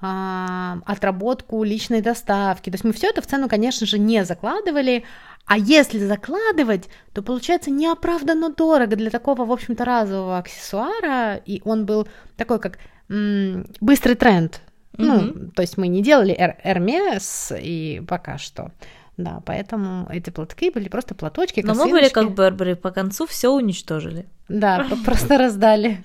отработку 0.01 1.63
личной 1.63 2.01
доставки. 2.01 2.69
То 2.69 2.75
есть 2.75 2.83
мы 2.83 2.91
все 2.91 3.09
это 3.09 3.21
в 3.21 3.27
цену, 3.27 3.47
конечно 3.47 3.85
же, 3.85 3.99
не 3.99 4.25
закладывали, 4.25 5.03
а 5.45 5.57
если 5.57 5.99
закладывать, 5.99 6.87
то 7.13 7.21
получается 7.21 7.71
неоправданно 7.71 8.51
дорого 8.51 8.95
для 8.95 9.09
такого, 9.09 9.45
в 9.45 9.51
общем-то, 9.51 9.85
разового 9.85 10.37
аксессуара, 10.37 11.35
и 11.35 11.61
он 11.65 11.85
был 11.85 12.07
такой, 12.37 12.59
как 12.59 12.79
м- 13.09 13.67
быстрый 13.79 14.15
тренд. 14.15 14.61
Mm-hmm. 14.93 15.03
Ну, 15.03 15.51
то 15.51 15.61
есть 15.61 15.77
мы 15.77 15.87
не 15.87 16.01
делали 16.01 16.35
Hermes 16.63 17.57
и 17.59 18.01
пока 18.07 18.37
что. 18.37 18.71
Да, 19.17 19.41
поэтому 19.45 20.07
эти 20.09 20.29
платки 20.29 20.69
были 20.71 20.89
просто 20.89 21.15
платочки, 21.15 21.61
Но 21.61 21.75
мы 21.75 21.89
были 21.89 22.09
как 22.09 22.33
Бербери, 22.33 22.73
по 22.73 22.91
концу 22.91 23.27
все 23.27 23.49
уничтожили. 23.49 24.25
Да, 24.47 24.87
просто 25.05 25.37
раздали. 25.37 26.03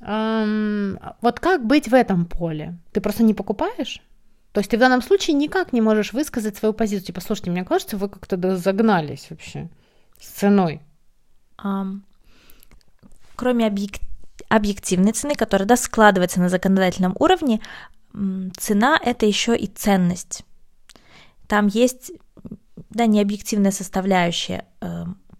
Вот 0.00 1.40
как 1.40 1.66
быть 1.66 1.88
в 1.88 1.94
этом 1.94 2.24
поле? 2.26 2.78
Ты 2.92 3.00
просто 3.00 3.22
не 3.22 3.34
покупаешь? 3.34 4.00
То 4.52 4.60
есть 4.60 4.70
ты 4.70 4.76
в 4.76 4.80
данном 4.80 5.02
случае 5.02 5.34
никак 5.34 5.72
не 5.72 5.80
можешь 5.80 6.12
высказать 6.12 6.56
свою 6.56 6.72
позицию. 6.72 7.06
Типа, 7.06 7.20
слушайте, 7.20 7.50
мне 7.50 7.64
кажется, 7.64 7.96
вы 7.96 8.08
как-то 8.08 8.56
загнались 8.56 9.26
вообще 9.30 9.68
с 10.20 10.28
ценой. 10.28 10.80
Um, 11.62 12.00
кроме 13.36 13.66
объект... 13.66 14.00
объективной 14.48 15.12
цены, 15.12 15.34
которая 15.34 15.68
да, 15.68 15.76
складывается 15.76 16.40
на 16.40 16.48
законодательном 16.48 17.14
уровне, 17.18 17.60
цена 18.56 18.98
это 19.04 19.26
еще 19.26 19.56
и 19.56 19.66
ценность. 19.66 20.44
Там 21.46 21.66
есть 21.66 22.12
да, 22.90 23.06
необъективная 23.06 23.70
составляющая. 23.70 24.64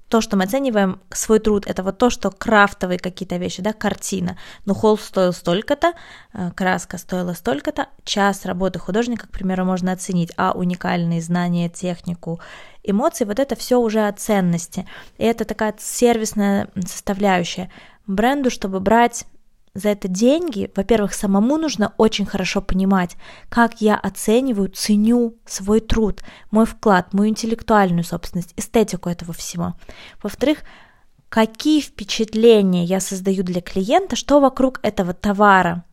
То, 0.09 0.21
что 0.21 0.37
мы 0.37 0.45
оцениваем 0.45 1.01
свой 1.11 1.39
труд, 1.39 1.67
это 1.67 1.83
вот 1.83 1.99
то, 1.99 2.09
что 2.09 2.31
крафтовые 2.31 2.99
какие-то 2.99 3.37
вещи, 3.37 3.63
да, 3.63 3.73
картина. 3.73 4.39
Ну, 4.65 4.75
холл 4.75 4.97
стоил 4.97 5.33
столько-то, 5.33 5.93
э, 6.33 6.51
краска 6.53 6.97
стоила 6.97 7.35
столько-то, 7.35 7.89
час 8.05 8.47
работы 8.47 8.79
художника, 8.79 9.27
к 9.27 9.31
примеру, 9.31 9.65
можно 9.65 9.93
оценить, 9.93 10.33
а 10.37 10.53
уникальные 10.53 11.21
знания, 11.21 11.69
технику, 11.69 12.41
эмоции, 12.83 13.25
вот 13.25 13.39
это 13.39 13.55
все 13.55 13.79
уже 13.79 14.07
о 14.07 14.13
ценности. 14.13 14.87
И 15.19 15.25
это 15.25 15.45
такая 15.45 15.75
сервисная 15.79 16.69
составляющая. 16.87 17.71
Бренду, 18.07 18.51
чтобы 18.51 18.81
брать 18.81 19.27
за 19.75 19.91
это 19.91 20.09
деньги, 20.09 20.71
во-первых, 20.75 21.15
самому 21.15 21.57
нужно 21.57 21.93
очень 21.97 22.27
хорошо 22.27 22.61
понимать, 22.61 23.17
как 23.49 23.81
я 23.81 23.97
оцениваю, 23.97 24.69
ценю 24.69 25.37
свой 25.47 25.81
труд, 25.81 26.23
мой 26.51 26.67
вклад, 26.67 27.13
мою 27.15 27.31
интеллектуальную 27.31 28.05
собственность, 28.05 28.55
эстетику 28.57 29.09
этого 29.09 29.33
всего. 29.33 29.75
Во-вторых, 30.23 30.59
какие 31.29 31.81
впечатления 31.81 32.85
я 32.85 33.01
создаю 33.01 33.43
для 33.43 33.61
клиента, 33.61 34.17
что 34.17 34.41
вокруг 34.41 34.81
этого 34.83 35.15
товара 35.15 35.85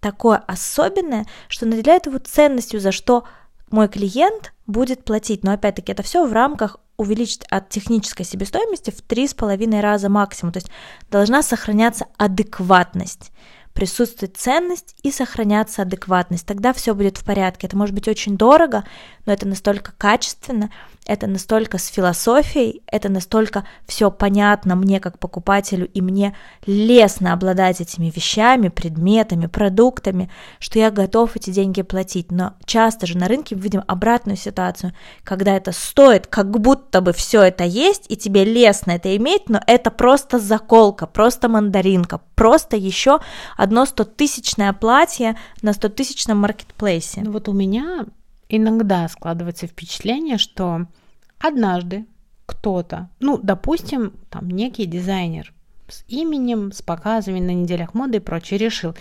такое 0.00 0.38
особенное, 0.38 1.26
что 1.48 1.64
наделяет 1.64 2.06
его 2.06 2.18
ценностью, 2.18 2.80
за 2.80 2.92
что 2.92 3.24
мой 3.72 3.88
клиент 3.88 4.52
будет 4.66 5.04
платить. 5.04 5.44
Но 5.44 5.52
опять-таки 5.52 5.92
это 5.92 6.02
все 6.02 6.26
в 6.26 6.32
рамках 6.32 6.78
увеличить 6.96 7.44
от 7.50 7.68
технической 7.68 8.24
себестоимости 8.24 8.90
в 8.90 9.02
три 9.02 9.26
с 9.26 9.34
половиной 9.34 9.80
раза 9.80 10.08
максимум. 10.08 10.52
То 10.52 10.58
есть 10.58 10.70
должна 11.10 11.42
сохраняться 11.42 12.06
адекватность 12.16 13.32
присутствует 13.72 14.36
ценность 14.36 14.94
и 15.02 15.10
сохраняться 15.10 15.82
адекватность. 15.82 16.46
Тогда 16.46 16.72
все 16.72 16.94
будет 16.94 17.18
в 17.18 17.24
порядке. 17.24 17.66
Это 17.66 17.76
может 17.76 17.94
быть 17.94 18.08
очень 18.08 18.36
дорого, 18.36 18.84
но 19.24 19.32
это 19.32 19.46
настолько 19.46 19.92
качественно, 19.96 20.70
это 21.06 21.26
настолько 21.26 21.78
с 21.78 21.86
философией, 21.86 22.82
это 22.86 23.08
настолько 23.08 23.66
все 23.86 24.10
понятно 24.10 24.76
мне 24.76 25.00
как 25.00 25.18
покупателю, 25.18 25.88
и 25.88 26.00
мне 26.00 26.36
лестно 26.64 27.32
обладать 27.32 27.80
этими 27.80 28.12
вещами, 28.14 28.68
предметами, 28.68 29.46
продуктами, 29.46 30.30
что 30.60 30.78
я 30.78 30.90
готов 30.90 31.34
эти 31.34 31.50
деньги 31.50 31.82
платить. 31.82 32.30
Но 32.30 32.54
часто 32.64 33.06
же 33.06 33.18
на 33.18 33.26
рынке 33.26 33.56
мы 33.56 33.62
видим 33.62 33.82
обратную 33.86 34.36
ситуацию, 34.36 34.92
когда 35.24 35.56
это 35.56 35.72
стоит, 35.72 36.28
как 36.28 36.50
будто 36.50 37.00
бы 37.00 37.12
все 37.12 37.42
это 37.42 37.64
есть, 37.64 38.04
и 38.08 38.16
тебе 38.16 38.44
лестно 38.44 38.92
это 38.92 39.16
иметь, 39.16 39.48
но 39.48 39.60
это 39.66 39.90
просто 39.90 40.38
заколка, 40.38 41.06
просто 41.06 41.48
мандаринка, 41.48 42.20
просто 42.36 42.76
еще 42.76 43.20
одно 43.56 43.86
стотысячное 43.86 44.72
платье 44.72 45.36
на 45.62 45.72
стотысячном 45.72 46.38
маркетплейсе. 46.38 47.22
Ну 47.24 47.32
вот 47.32 47.48
у 47.48 47.52
меня 47.52 48.06
иногда 48.52 49.08
складывается 49.08 49.66
впечатление, 49.66 50.36
что 50.36 50.86
однажды 51.38 52.06
кто-то, 52.46 53.08
ну, 53.18 53.38
допустим, 53.38 54.12
там 54.28 54.50
некий 54.50 54.84
дизайнер 54.84 55.52
с 55.88 56.04
именем, 56.06 56.70
с 56.70 56.82
показами 56.82 57.40
на 57.40 57.54
неделях 57.54 57.94
моды 57.94 58.18
и 58.18 58.20
прочее, 58.20 58.58
решил, 58.58 58.94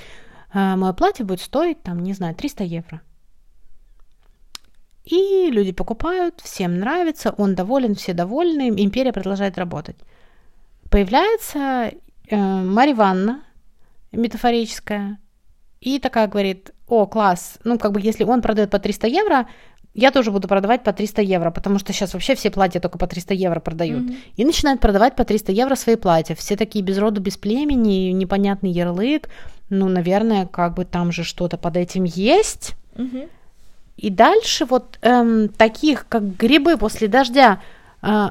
«А, 0.54 0.78
мое 0.78 0.94
платье 0.94 1.26
будет 1.26 1.42
стоить, 1.42 1.84
там, 1.84 2.00
не 2.00 2.14
знаю, 2.14 2.34
300 2.34 2.64
евро. 2.64 3.02
И 5.04 5.50
люди 5.52 5.74
покупают, 5.74 6.40
всем 6.42 6.80
нравится, 6.80 7.34
он 7.38 7.54
доволен, 7.54 7.96
все 7.96 8.14
довольны, 8.14 8.70
империя 8.70 9.12
продолжает 9.12 9.58
работать. 9.58 9.98
Появляется 10.90 11.92
э, 12.30 12.36
Марья 12.38 12.94
Ивановна, 12.94 13.44
метафорическая, 14.12 15.20
и 15.82 15.98
такая 16.00 16.28
говорит, 16.28 16.72
о, 16.88 17.08
класс, 17.08 17.58
ну, 17.64 17.78
как 17.80 17.92
бы, 17.92 18.00
если 18.00 18.24
он 18.24 18.42
продает 18.42 18.70
по 18.70 18.80
300 18.80 19.08
евро, 19.08 19.48
я 19.94 20.12
тоже 20.12 20.32
буду 20.32 20.48
продавать 20.48 20.84
по 20.84 20.94
300 20.94 21.22
евро, 21.24 21.52
потому 21.52 21.80
что 21.80 21.92
сейчас 21.92 22.14
вообще 22.14 22.36
все 22.36 22.50
платья 22.50 22.80
только 22.80 22.98
по 22.98 23.08
300 23.08 23.34
евро 23.34 23.60
продают. 23.60 24.04
Mm-hmm. 24.04 24.18
И 24.38 24.46
начинают 24.46 24.80
продавать 24.80 25.16
по 25.16 25.26
300 25.26 25.52
евро 25.52 25.76
свои 25.76 25.96
платья. 25.96 26.36
Все 26.36 26.56
такие 26.56 26.86
без 26.86 26.98
роду, 26.98 27.20
без 27.20 27.36
племени, 27.36 28.12
непонятный 28.12 28.72
ярлык. 28.72 29.28
Ну, 29.70 29.90
наверное, 29.90 30.46
как 30.46 30.76
бы 30.76 30.86
там 30.86 31.12
же 31.12 31.24
что-то 31.24 31.58
под 31.58 31.76
этим 31.76 32.06
есть. 32.06 32.76
Mm-hmm. 32.96 33.30
И 33.98 34.10
дальше 34.10 34.66
вот 34.66 34.98
эм, 35.02 35.50
таких, 35.50 36.08
как 36.08 36.38
грибы 36.38 36.78
после 36.78 37.08
дождя, 37.08 37.62
э, 38.02 38.30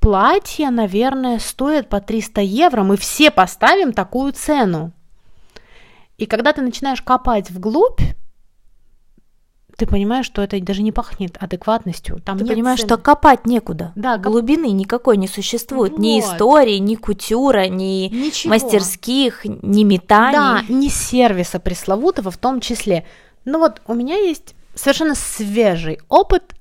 платья, 0.00 0.70
наверное, 0.70 1.38
стоят 1.38 1.88
по 1.88 2.00
300 2.00 2.40
евро. 2.40 2.82
Мы 2.82 2.96
все 2.96 3.30
поставим 3.30 3.92
такую 3.92 4.32
цену. 4.32 4.92
И 6.16 6.26
когда 6.26 6.52
ты 6.52 6.62
начинаешь 6.62 7.02
копать 7.02 7.50
вглубь, 7.50 8.00
ты 9.76 9.86
понимаешь, 9.86 10.26
что 10.26 10.42
это 10.42 10.60
даже 10.60 10.82
не 10.82 10.92
пахнет 10.92 11.36
адекватностью. 11.40 12.20
Там 12.20 12.38
ты 12.38 12.46
понимаешь, 12.46 12.78
цены. 12.78 12.88
что 12.88 12.98
копать 12.98 13.44
некуда. 13.46 13.92
Да, 13.96 14.16
коп... 14.16 14.32
глубины 14.32 14.70
никакой 14.70 15.16
не 15.16 15.26
существует. 15.26 15.92
Вот. 15.92 16.00
Ни 16.00 16.20
истории, 16.20 16.76
ни 16.76 16.94
кутюра, 16.94 17.66
ни 17.66 18.08
Ничего. 18.08 18.54
мастерских, 18.54 19.44
ни 19.44 19.82
метаний. 19.82 20.36
Да, 20.36 20.62
ни 20.68 20.88
сервиса 20.88 21.58
пресловутого 21.58 22.30
в 22.30 22.38
том 22.38 22.60
числе. 22.60 23.04
Ну 23.44 23.58
вот 23.58 23.82
у 23.86 23.94
меня 23.94 24.16
есть 24.16 24.54
совершенно 24.74 25.14
свежий 25.16 26.00
опыт 26.08 26.54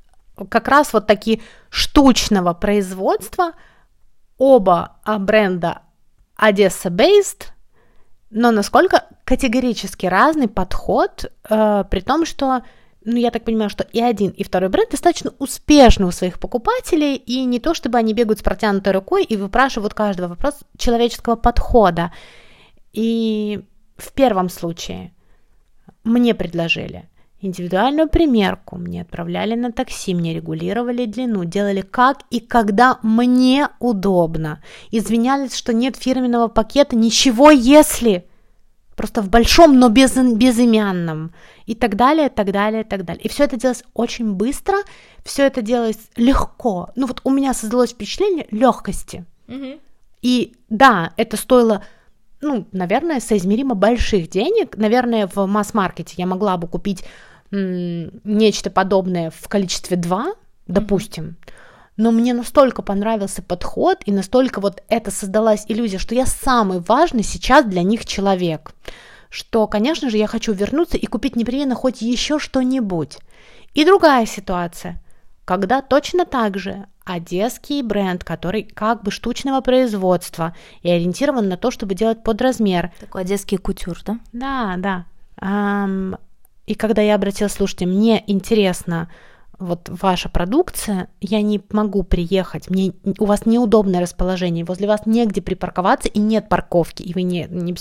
как 0.50 0.68
раз 0.68 0.94
вот 0.94 1.06
таки 1.06 1.42
штучного 1.70 2.54
производства. 2.54 3.52
Оба 4.40 4.98
бренда 5.20 5.84
Одесса 6.36 6.90
Based 6.90 7.53
но 8.34 8.52
насколько 8.52 9.06
категорически 9.26 10.08
разный 10.08 10.48
подход, 10.48 11.32
э, 11.50 11.84
при 11.90 12.00
том, 12.02 12.26
что, 12.26 12.64
ну, 13.06 13.16
я 13.16 13.30
так 13.30 13.44
понимаю, 13.44 13.70
что 13.70 13.84
и 13.84 14.02
один, 14.02 14.32
и 14.32 14.44
второй 14.44 14.70
бренд 14.70 14.90
достаточно 14.90 15.32
успешны 15.38 16.08
у 16.08 16.12
своих 16.12 16.40
покупателей, 16.40 17.16
и 17.16 17.46
не 17.46 17.60
то, 17.60 17.76
чтобы 17.76 18.00
они 18.00 18.14
бегают 18.14 18.40
с 18.40 18.44
протянутой 18.44 18.94
рукой 18.94 19.24
и 19.24 19.38
выпрашивают 19.38 19.94
каждого 19.94 20.30
вопрос 20.30 20.56
человеческого 20.78 21.36
подхода. 21.36 22.12
И 22.92 23.62
в 23.98 24.12
первом 24.14 24.50
случае 24.50 25.14
мне 26.04 26.34
предложили 26.34 27.08
индивидуальную 27.44 28.10
примерку, 28.10 28.78
мне 28.78 29.02
отправляли 29.02 29.56
на 29.56 29.72
такси, 29.72 30.14
мне 30.14 30.34
регулировали 30.34 31.06
длину, 31.06 31.44
делали 31.44 31.82
как 31.82 32.22
и 32.30 32.40
когда 32.40 33.00
мне 33.04 33.70
удобно. 33.80 34.62
Извинялись, 34.92 35.56
что 35.56 35.74
нет 35.74 35.96
фирменного 35.96 36.48
пакета, 36.48 36.96
ничего 36.96 37.52
если. 37.52 38.26
Просто 38.96 39.22
в 39.22 39.30
большом, 39.30 39.80
но 39.80 39.90
без, 39.90 40.16
безымянном. 40.16 41.34
И 41.66 41.76
так 41.76 41.96
далее, 41.96 42.30
так 42.30 42.52
далее, 42.52 42.84
так 42.84 43.06
далее. 43.06 43.24
И 43.24 43.30
все 43.30 43.46
это 43.46 43.58
делалось 43.58 43.84
очень 43.94 44.34
быстро, 44.34 44.78
все 45.24 45.46
это 45.46 45.62
делалось 45.62 46.00
легко. 46.16 46.92
Ну 46.96 47.08
вот 47.08 47.22
у 47.24 47.30
меня 47.30 47.54
создалось 47.54 47.92
впечатление 47.92 48.48
легкости. 48.52 49.26
Mm-hmm. 49.48 49.80
И 50.22 50.56
да, 50.70 51.14
это 51.18 51.38
стоило 51.38 51.84
ну, 52.44 52.68
наверное, 52.72 53.20
соизмеримо 53.20 53.74
больших 53.74 54.30
денег. 54.30 54.78
Наверное, 54.78 55.30
в 55.34 55.46
масс-маркете 55.48 56.16
я 56.18 56.26
могла 56.26 56.58
бы 56.58 56.68
купить 56.68 57.04
нечто 57.54 58.70
подобное 58.70 59.32
в 59.32 59.48
количестве 59.48 59.96
2, 59.96 60.34
допустим. 60.68 61.38
Но 61.96 62.12
мне 62.12 62.34
настолько 62.34 62.82
понравился 62.82 63.44
подход, 63.44 64.00
и 64.06 64.12
настолько 64.12 64.60
вот 64.60 64.82
это 64.90 65.12
создалась 65.12 65.66
иллюзия, 65.68 66.00
что 66.00 66.16
я 66.16 66.26
самый 66.26 66.80
важный 66.80 67.24
сейчас 67.24 67.66
для 67.66 67.84
них 67.84 68.06
человек. 68.06 68.72
Что, 69.30 69.68
конечно 69.68 70.10
же, 70.10 70.18
я 70.18 70.28
хочу 70.28 70.54
вернуться 70.54 70.98
и 70.98 71.06
купить 71.06 71.36
непременно 71.36 71.76
хоть 71.76 72.02
еще 72.02 72.40
что-нибудь. 72.40 73.20
И 73.76 73.86
другая 73.86 74.26
ситуация, 74.26 75.02
когда 75.46 75.82
точно 75.82 76.26
так 76.26 76.58
же 76.58 76.88
одесский 77.06 77.82
бренд, 77.82 78.24
который 78.24 78.64
как 78.64 79.04
бы 79.04 79.12
штучного 79.12 79.62
производства 79.62 80.56
и 80.82 80.90
ориентирован 80.90 81.50
на 81.50 81.58
то, 81.58 81.70
чтобы 81.70 81.96
делать 81.96 82.24
под 82.24 82.42
размер. 82.42 82.92
Такой 83.00 83.22
одесский 83.22 83.58
кутюр, 83.58 84.00
да? 84.06 84.20
Да, 84.32 85.06
да. 85.38 86.18
И 86.66 86.76
когда 86.76 87.02
я 87.02 87.16
обратилась, 87.16 87.54
слушайте, 87.54 87.86
мне 87.86 88.24
интересно, 88.28 89.12
вот 89.60 89.90
ваша 89.90 90.30
продукция, 90.30 91.10
я 91.22 91.42
не 91.42 91.62
могу 91.72 92.04
приехать, 92.04 92.70
мне, 92.70 92.94
у 93.20 93.26
вас 93.26 93.46
неудобное 93.46 94.02
расположение, 94.02 94.66
возле 94.66 94.88
вас 94.88 95.06
негде 95.06 95.42
припарковаться 95.42 96.10
и 96.10 96.20
нет 96.20 96.50
парковки, 96.50 97.04
и 97.04 97.14
вы 97.14 97.24
не, 97.24 97.48
не... 97.50 97.76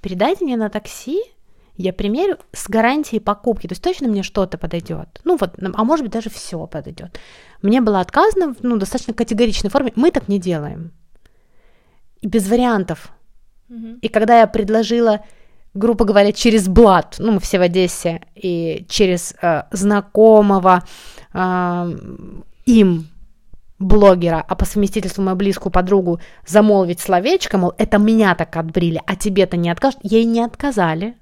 Передайте 0.00 0.44
мне 0.44 0.56
на 0.56 0.70
такси, 0.70 1.20
я 1.76 1.92
примерю 1.92 2.38
с 2.52 2.68
гарантией 2.68 3.20
покупки, 3.20 3.68
то 3.68 3.72
есть 3.72 3.82
точно 3.82 4.08
мне 4.08 4.24
что-то 4.24 4.58
подойдет. 4.58 5.20
Ну 5.24 5.36
вот, 5.36 5.54
а 5.60 5.84
может 5.84 6.04
быть 6.04 6.12
даже 6.12 6.28
все 6.28 6.66
подойдет. 6.66 7.20
Мне 7.62 7.80
было 7.80 8.00
отказано 8.00 8.54
в 8.54 8.62
ну, 8.62 8.76
достаточно 8.76 9.14
категоричной 9.14 9.70
форме, 9.70 9.92
мы 9.94 10.10
так 10.10 10.28
не 10.28 10.40
делаем. 10.40 10.92
И 12.20 12.26
без 12.26 12.48
вариантов. 12.48 13.12
Угу. 13.68 13.98
И 14.02 14.08
когда 14.08 14.40
я 14.40 14.48
предложила, 14.48 15.24
грубо 15.78 16.04
говоря, 16.04 16.32
через 16.32 16.68
блат, 16.68 17.16
ну 17.18 17.32
мы 17.32 17.40
все 17.40 17.58
в 17.58 17.62
Одессе, 17.62 18.20
и 18.34 18.84
через 18.88 19.34
э, 19.40 19.62
знакомого 19.70 20.82
э, 21.32 21.96
им 22.66 23.08
блогера, 23.78 24.44
а 24.46 24.54
по 24.56 24.64
совместительству 24.64 25.22
мою 25.22 25.36
близкую 25.36 25.72
подругу 25.72 26.20
замолвить 26.46 27.00
словечко, 27.00 27.58
мол, 27.58 27.74
это 27.78 27.98
меня 27.98 28.34
так 28.34 28.56
отбрили, 28.56 29.00
а 29.06 29.16
тебе-то 29.16 29.56
не 29.56 29.70
откажут, 29.70 30.00
ей 30.02 30.24
не 30.24 30.40
отказали 30.40 31.16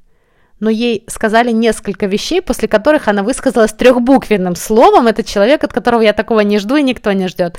но 0.58 0.70
ей 0.70 1.04
сказали 1.06 1.52
несколько 1.52 2.06
вещей, 2.06 2.40
после 2.40 2.68
которых 2.68 3.08
она 3.08 3.22
высказалась 3.22 3.72
трехбуквенным 3.72 4.56
словом. 4.56 5.06
Это 5.06 5.22
человек, 5.22 5.64
от 5.64 5.72
которого 5.72 6.00
я 6.00 6.12
такого 6.12 6.40
не 6.40 6.58
жду 6.58 6.76
и 6.76 6.82
никто 6.82 7.12
не 7.12 7.28
ждет. 7.28 7.58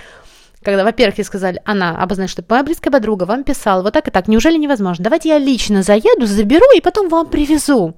Когда, 0.67 0.83
во-первых, 0.83 1.17
ей 1.17 1.23
сказали, 1.23 1.61
она 1.63 1.97
обозначит, 1.97 2.31
что 2.33 2.45
моя 2.49 2.61
близкая 2.61 2.91
подруга 2.91 3.23
вам 3.23 3.45
писала 3.45 3.81
вот 3.81 3.93
так 3.93 4.09
и 4.09 4.11
так, 4.11 4.27
неужели 4.27 4.57
невозможно? 4.57 5.01
Давайте 5.01 5.29
я 5.29 5.37
лично 5.37 5.81
заеду, 5.81 6.25
заберу 6.25 6.65
и 6.75 6.81
потом 6.81 7.07
вам 7.07 7.29
привезу. 7.29 7.97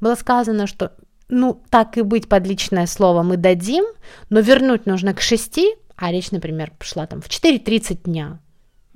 Было 0.00 0.16
сказано, 0.16 0.66
что 0.66 0.96
ну, 1.28 1.62
так 1.70 1.96
и 1.96 2.02
быть 2.02 2.28
под 2.28 2.44
личное 2.44 2.86
слово 2.86 3.22
мы 3.22 3.36
дадим, 3.36 3.84
но 4.30 4.40
вернуть 4.40 4.84
нужно 4.84 5.14
к 5.14 5.20
6, 5.20 5.60
а 5.94 6.10
речь, 6.10 6.32
например, 6.32 6.72
пошла 6.76 7.06
там 7.06 7.20
в 7.20 7.28
4.30 7.28 8.02
дня, 8.02 8.40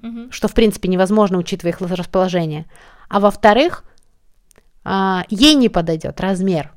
угу. 0.03 0.33
что, 0.33 0.49
в 0.49 0.53
принципе, 0.55 0.89
невозможно, 0.89 1.39
учитывая 1.39 1.75
их 1.75 1.81
расположение. 1.81 2.67
А 3.09 3.21
во-вторых, 3.21 3.85
а, 4.83 5.27
ей 5.29 5.55
не 5.55 5.69
подойдет 5.69 6.21
размер. 6.21 6.73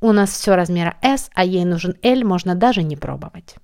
У 0.00 0.12
нас 0.12 0.30
все 0.30 0.54
размера 0.54 0.96
S, 1.02 1.28
а 1.34 1.44
ей 1.44 1.64
нужен 1.64 1.96
L, 2.04 2.24
можно 2.24 2.54
даже 2.54 2.84
не 2.84 2.94
пробовать. 2.94 3.56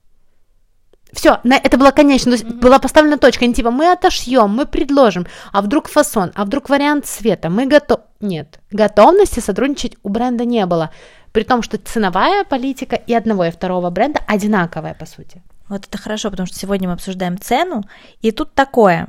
Все, 1.15 1.39
это 1.45 1.79
было 1.79 1.93
конечно, 1.93 2.33
то 2.33 2.37
есть 2.37 2.45
mm-hmm. 2.45 2.61
была 2.61 2.79
поставлена 2.79 3.19
точка, 3.19 3.47
не 3.47 3.55
типа 3.55 3.71
мы 3.71 3.93
отошьем, 3.93 4.51
мы 4.51 4.67
предложим, 4.67 5.27
а 5.53 5.63
вдруг 5.63 5.89
фасон, 5.89 6.33
а 6.35 6.45
вдруг 6.45 6.69
вариант 6.69 7.07
цвета, 7.07 7.51
мы 7.51 7.67
готов... 7.67 8.01
Нет, 8.21 8.59
готовности 8.71 9.39
сотрудничать 9.41 9.97
у 10.03 10.09
бренда 10.09 10.45
не 10.45 10.67
было, 10.67 10.91
при 11.33 11.45
том, 11.45 11.63
что 11.63 11.79
ценовая 11.79 12.45
политика 12.45 12.97
и 12.97 13.15
одного 13.15 13.45
и 13.45 13.51
второго 13.51 13.91
бренда 13.91 14.21
одинаковая, 14.27 14.95
по 14.95 15.07
сути. 15.07 15.43
Вот 15.69 15.87
это 15.87 15.99
хорошо, 15.99 16.31
потому 16.31 16.47
что 16.47 16.59
сегодня 16.59 16.89
мы 16.89 16.95
обсуждаем 16.95 17.39
цену, 17.41 17.85
и 18.21 18.33
тут 18.33 18.55
такое. 18.55 19.07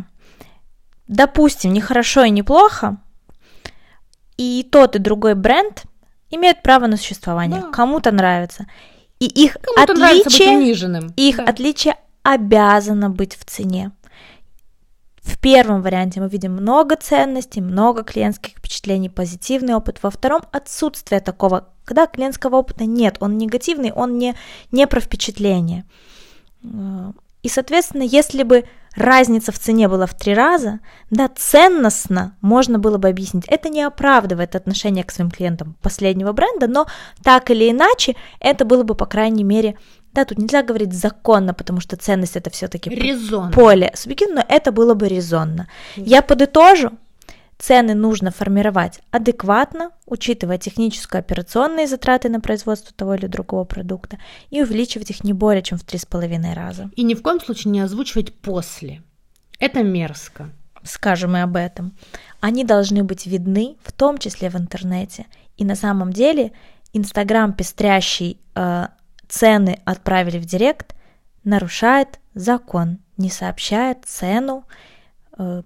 Допустим, 1.07 1.73
не 1.73 1.81
хорошо 1.81 2.23
и 2.23 2.29
не 2.29 2.43
плохо, 2.43 2.97
и 4.37 4.67
тот, 4.71 4.95
и 4.95 4.99
другой 4.99 5.33
бренд 5.33 5.83
имеют 6.29 6.61
право 6.61 6.87
на 6.87 6.97
существование. 6.97 7.61
Да. 7.61 7.71
Кому-то 7.71 8.11
нравится. 8.11 8.67
И 9.19 9.25
их 9.25 9.57
Кому-то 9.61 9.93
отличие, 9.93 10.73
их 11.15 11.37
да. 11.37 11.43
отличие 11.43 11.95
обязано 12.23 13.09
быть 13.09 13.35
в 13.35 13.45
цене. 13.45 13.91
В 15.21 15.39
первом 15.39 15.81
варианте 15.81 16.21
мы 16.21 16.27
видим 16.27 16.53
много 16.53 16.95
ценностей, 16.95 17.61
много 17.61 18.03
клиентских 18.03 18.57
впечатлений, 18.57 19.09
позитивный 19.09 19.73
опыт. 19.73 20.03
Во 20.03 20.11
втором 20.11 20.43
отсутствие 20.51 21.19
такого, 21.19 21.69
когда 21.83 22.05
клиентского 22.05 22.57
опыта 22.57 22.85
нет, 22.85 23.17
он 23.21 23.37
негативный, 23.37 23.91
он 23.91 24.19
не, 24.19 24.35
не 24.71 24.85
про 24.85 24.99
впечатление. 24.99 25.85
И, 27.41 27.49
соответственно, 27.49 28.03
если 28.03 28.43
бы 28.43 28.65
разница 28.95 29.51
в 29.51 29.59
цене 29.59 29.87
была 29.87 30.05
в 30.05 30.15
три 30.15 30.33
раза, 30.33 30.79
да, 31.09 31.29
ценностно 31.35 32.35
можно 32.41 32.79
было 32.79 32.97
бы 32.97 33.09
объяснить. 33.09 33.45
Это 33.47 33.69
не 33.69 33.81
оправдывает 33.81 34.55
отношение 34.55 35.03
к 35.03 35.11
своим 35.11 35.31
клиентам 35.31 35.75
последнего 35.81 36.31
бренда, 36.31 36.67
но 36.67 36.87
так 37.23 37.51
или 37.51 37.69
иначе 37.69 38.15
это 38.39 38.65
было 38.65 38.83
бы, 38.83 38.95
по 38.95 39.05
крайней 39.05 39.43
мере, 39.43 39.77
да, 40.13 40.23
тут 40.23 40.37
нельзя 40.37 40.63
говорить 40.63 40.93
законно, 40.93 41.53
потому 41.53 41.81
что 41.81 41.97
ценность 41.97 42.37
это 42.37 42.49
все-таки 42.49 42.89
поле 43.51 43.91
субъективно, 43.95 44.35
но 44.35 44.45
это 44.47 44.71
было 44.71 44.93
бы 44.93 45.09
резонно. 45.09 45.67
Я 45.97 46.21
подытожу, 46.21 46.91
Цены 47.57 47.93
нужно 47.93 48.31
формировать 48.31 48.99
адекватно, 49.11 49.91
учитывая 50.05 50.57
технические 50.57 51.19
операционные 51.19 51.87
затраты 51.87 52.29
на 52.29 52.41
производство 52.41 52.93
того 52.93 53.15
или 53.15 53.27
другого 53.27 53.63
продукта, 53.63 54.17
и 54.49 54.61
увеличивать 54.61 55.09
их 55.09 55.23
не 55.23 55.33
более 55.33 55.63
чем 55.63 55.77
в 55.77 55.85
3,5 55.85 56.53
раза. 56.53 56.91
И 56.95 57.03
ни 57.03 57.13
в 57.13 57.21
коем 57.21 57.39
случае 57.39 57.71
не 57.71 57.79
озвучивать 57.79 58.33
после. 58.33 59.01
Это 59.59 59.83
мерзко. 59.83 60.51
Скажем 60.83 61.35
и 61.35 61.39
об 61.39 61.55
этом. 61.55 61.97
Они 62.41 62.63
должны 62.63 63.03
быть 63.03 63.25
видны, 63.25 63.77
в 63.83 63.91
том 63.91 64.17
числе 64.17 64.49
в 64.49 64.55
интернете. 64.55 65.25
И 65.57 65.65
на 65.65 65.75
самом 65.75 66.13
деле 66.13 66.51
Инстаграм, 66.93 67.53
пестрящий 67.53 68.39
э, 68.53 68.87
цены 69.27 69.79
отправили 69.85 70.37
в 70.37 70.45
директ, 70.45 70.95
нарушает 71.43 72.19
закон, 72.35 72.99
не 73.17 73.29
сообщает 73.29 74.05
цену 74.05 74.65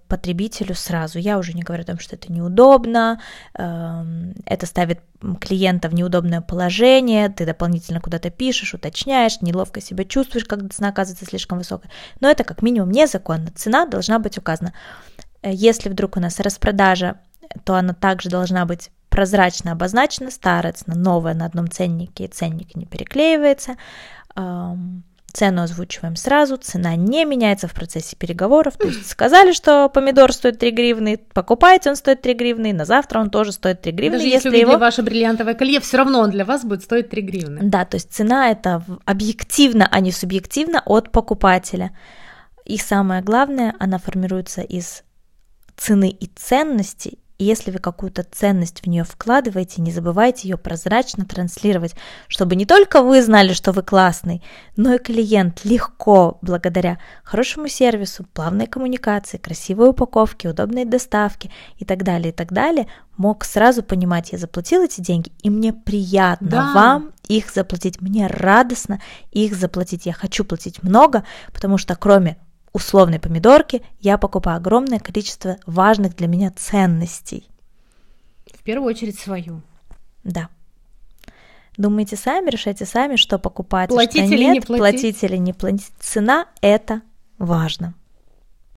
потребителю 0.08 0.74
сразу. 0.74 1.18
Я 1.18 1.38
уже 1.38 1.52
не 1.52 1.62
говорю 1.62 1.82
о 1.82 1.86
том, 1.86 1.98
что 1.98 2.16
это 2.16 2.32
неудобно, 2.32 3.20
эм, 3.54 4.34
это 4.44 4.66
ставит 4.66 5.00
клиента 5.40 5.88
в 5.88 5.94
неудобное 5.94 6.40
положение, 6.40 7.28
ты 7.28 7.46
дополнительно 7.46 8.00
куда-то 8.00 8.30
пишешь, 8.30 8.74
уточняешь, 8.74 9.40
неловко 9.42 9.80
себя 9.80 10.04
чувствуешь, 10.04 10.44
когда 10.44 10.68
цена 10.68 10.88
оказывается 10.88 11.26
слишком 11.26 11.58
высокой. 11.58 11.90
Но 12.20 12.28
это 12.28 12.42
как 12.42 12.62
минимум 12.62 12.90
незаконно. 12.90 13.50
Цена 13.54 13.86
должна 13.86 14.18
быть 14.18 14.38
указана. 14.38 14.72
Э, 15.42 15.52
если 15.52 15.88
вдруг 15.88 16.16
у 16.16 16.20
нас 16.20 16.40
распродажа, 16.40 17.20
то 17.64 17.74
она 17.74 17.94
также 17.94 18.28
должна 18.28 18.64
быть 18.66 18.90
прозрачно 19.08 19.72
обозначена, 19.72 20.30
старая 20.30 20.72
цена, 20.72 20.96
новая 20.96 21.34
на 21.34 21.44
одном 21.44 21.68
ценнике, 21.70 22.24
и 22.24 22.28
ценник 22.28 22.74
не 22.76 22.86
переклеивается. 22.86 23.76
Эм, 24.36 25.04
Цену 25.32 25.62
озвучиваем 25.62 26.16
сразу, 26.16 26.56
цена 26.56 26.96
не 26.96 27.24
меняется 27.24 27.68
в 27.68 27.74
процессе 27.74 28.16
переговоров. 28.16 28.76
То 28.76 28.88
есть 28.88 29.08
сказали, 29.08 29.52
что 29.52 29.88
помидор 29.88 30.32
стоит 30.32 30.58
3 30.58 30.70
гривны, 30.72 31.20
покупаете 31.32 31.90
он 31.90 31.96
стоит 31.96 32.22
3 32.22 32.34
гривны, 32.34 32.72
на 32.72 32.84
завтра 32.84 33.20
он 33.20 33.30
тоже 33.30 33.52
стоит 33.52 33.80
3 33.82 33.92
гривны. 33.92 34.18
Даже 34.18 34.28
если, 34.28 34.48
если 34.48 34.60
его... 34.60 34.78
ваше 34.78 35.02
бриллиантовое 35.02 35.54
колье, 35.54 35.80
все 35.80 35.98
равно 35.98 36.20
он 36.20 36.30
для 36.30 36.44
вас 36.44 36.64
будет 36.64 36.82
стоить 36.82 37.10
3 37.10 37.22
гривны. 37.22 37.60
Да, 37.62 37.84
то 37.84 37.96
есть 37.96 38.12
цена 38.12 38.50
это 38.50 38.82
объективно, 39.04 39.88
а 39.90 40.00
не 40.00 40.12
субъективно 40.12 40.82
от 40.84 41.12
покупателя. 41.12 41.96
И 42.64 42.76
самое 42.78 43.22
главное, 43.22 43.74
она 43.78 43.98
формируется 43.98 44.62
из 44.62 45.04
цены 45.76 46.10
и 46.10 46.26
ценности 46.26 47.18
и 47.40 47.44
если 47.44 47.70
вы 47.70 47.78
какую-то 47.78 48.22
ценность 48.22 48.82
в 48.82 48.86
нее 48.86 49.02
вкладываете, 49.02 49.80
не 49.80 49.90
забывайте 49.90 50.46
ее 50.46 50.58
прозрачно 50.58 51.24
транслировать, 51.24 51.94
чтобы 52.28 52.54
не 52.54 52.66
только 52.66 53.00
вы 53.00 53.22
знали, 53.22 53.54
что 53.54 53.72
вы 53.72 53.82
классный, 53.82 54.42
но 54.76 54.92
и 54.92 54.98
клиент 54.98 55.64
легко, 55.64 56.36
благодаря 56.42 56.98
хорошему 57.24 57.68
сервису, 57.68 58.26
плавной 58.34 58.66
коммуникации, 58.66 59.38
красивой 59.38 59.88
упаковке, 59.88 60.50
удобной 60.50 60.84
доставке 60.84 61.50
и 61.78 61.86
так 61.86 62.02
далее, 62.02 62.28
и 62.28 62.34
так 62.34 62.52
далее, 62.52 62.88
мог 63.16 63.46
сразу 63.46 63.82
понимать, 63.82 64.32
я 64.32 64.38
заплатил 64.38 64.82
эти 64.82 65.00
деньги, 65.00 65.32
и 65.42 65.48
мне 65.48 65.72
приятно 65.72 66.46
да. 66.46 66.72
вам 66.74 67.12
их 67.26 67.50
заплатить, 67.50 68.02
мне 68.02 68.26
радостно 68.26 69.00
их 69.30 69.54
заплатить, 69.54 70.04
я 70.04 70.12
хочу 70.12 70.44
платить 70.44 70.82
много, 70.82 71.24
потому 71.54 71.78
что 71.78 71.96
кроме 71.96 72.36
условной 72.72 73.18
помидорки 73.18 73.82
я 74.00 74.18
покупаю 74.18 74.56
огромное 74.56 74.98
количество 74.98 75.56
важных 75.66 76.16
для 76.16 76.26
меня 76.26 76.50
ценностей. 76.50 77.48
В 78.52 78.62
первую 78.62 78.88
очередь 78.90 79.18
свою. 79.18 79.62
Да. 80.24 80.48
Думайте 81.76 82.16
сами, 82.16 82.50
решайте 82.50 82.84
сами, 82.84 83.16
что 83.16 83.38
покупать, 83.38 83.88
платить 83.88 84.26
что 84.26 84.34
или 84.34 84.44
нет, 84.44 84.54
не 84.54 84.60
платить. 84.60 84.80
платить 84.80 85.24
или 85.24 85.36
не 85.36 85.52
платить. 85.52 85.92
Цена– 85.98 86.46
это 86.60 87.00
важно. 87.38 87.94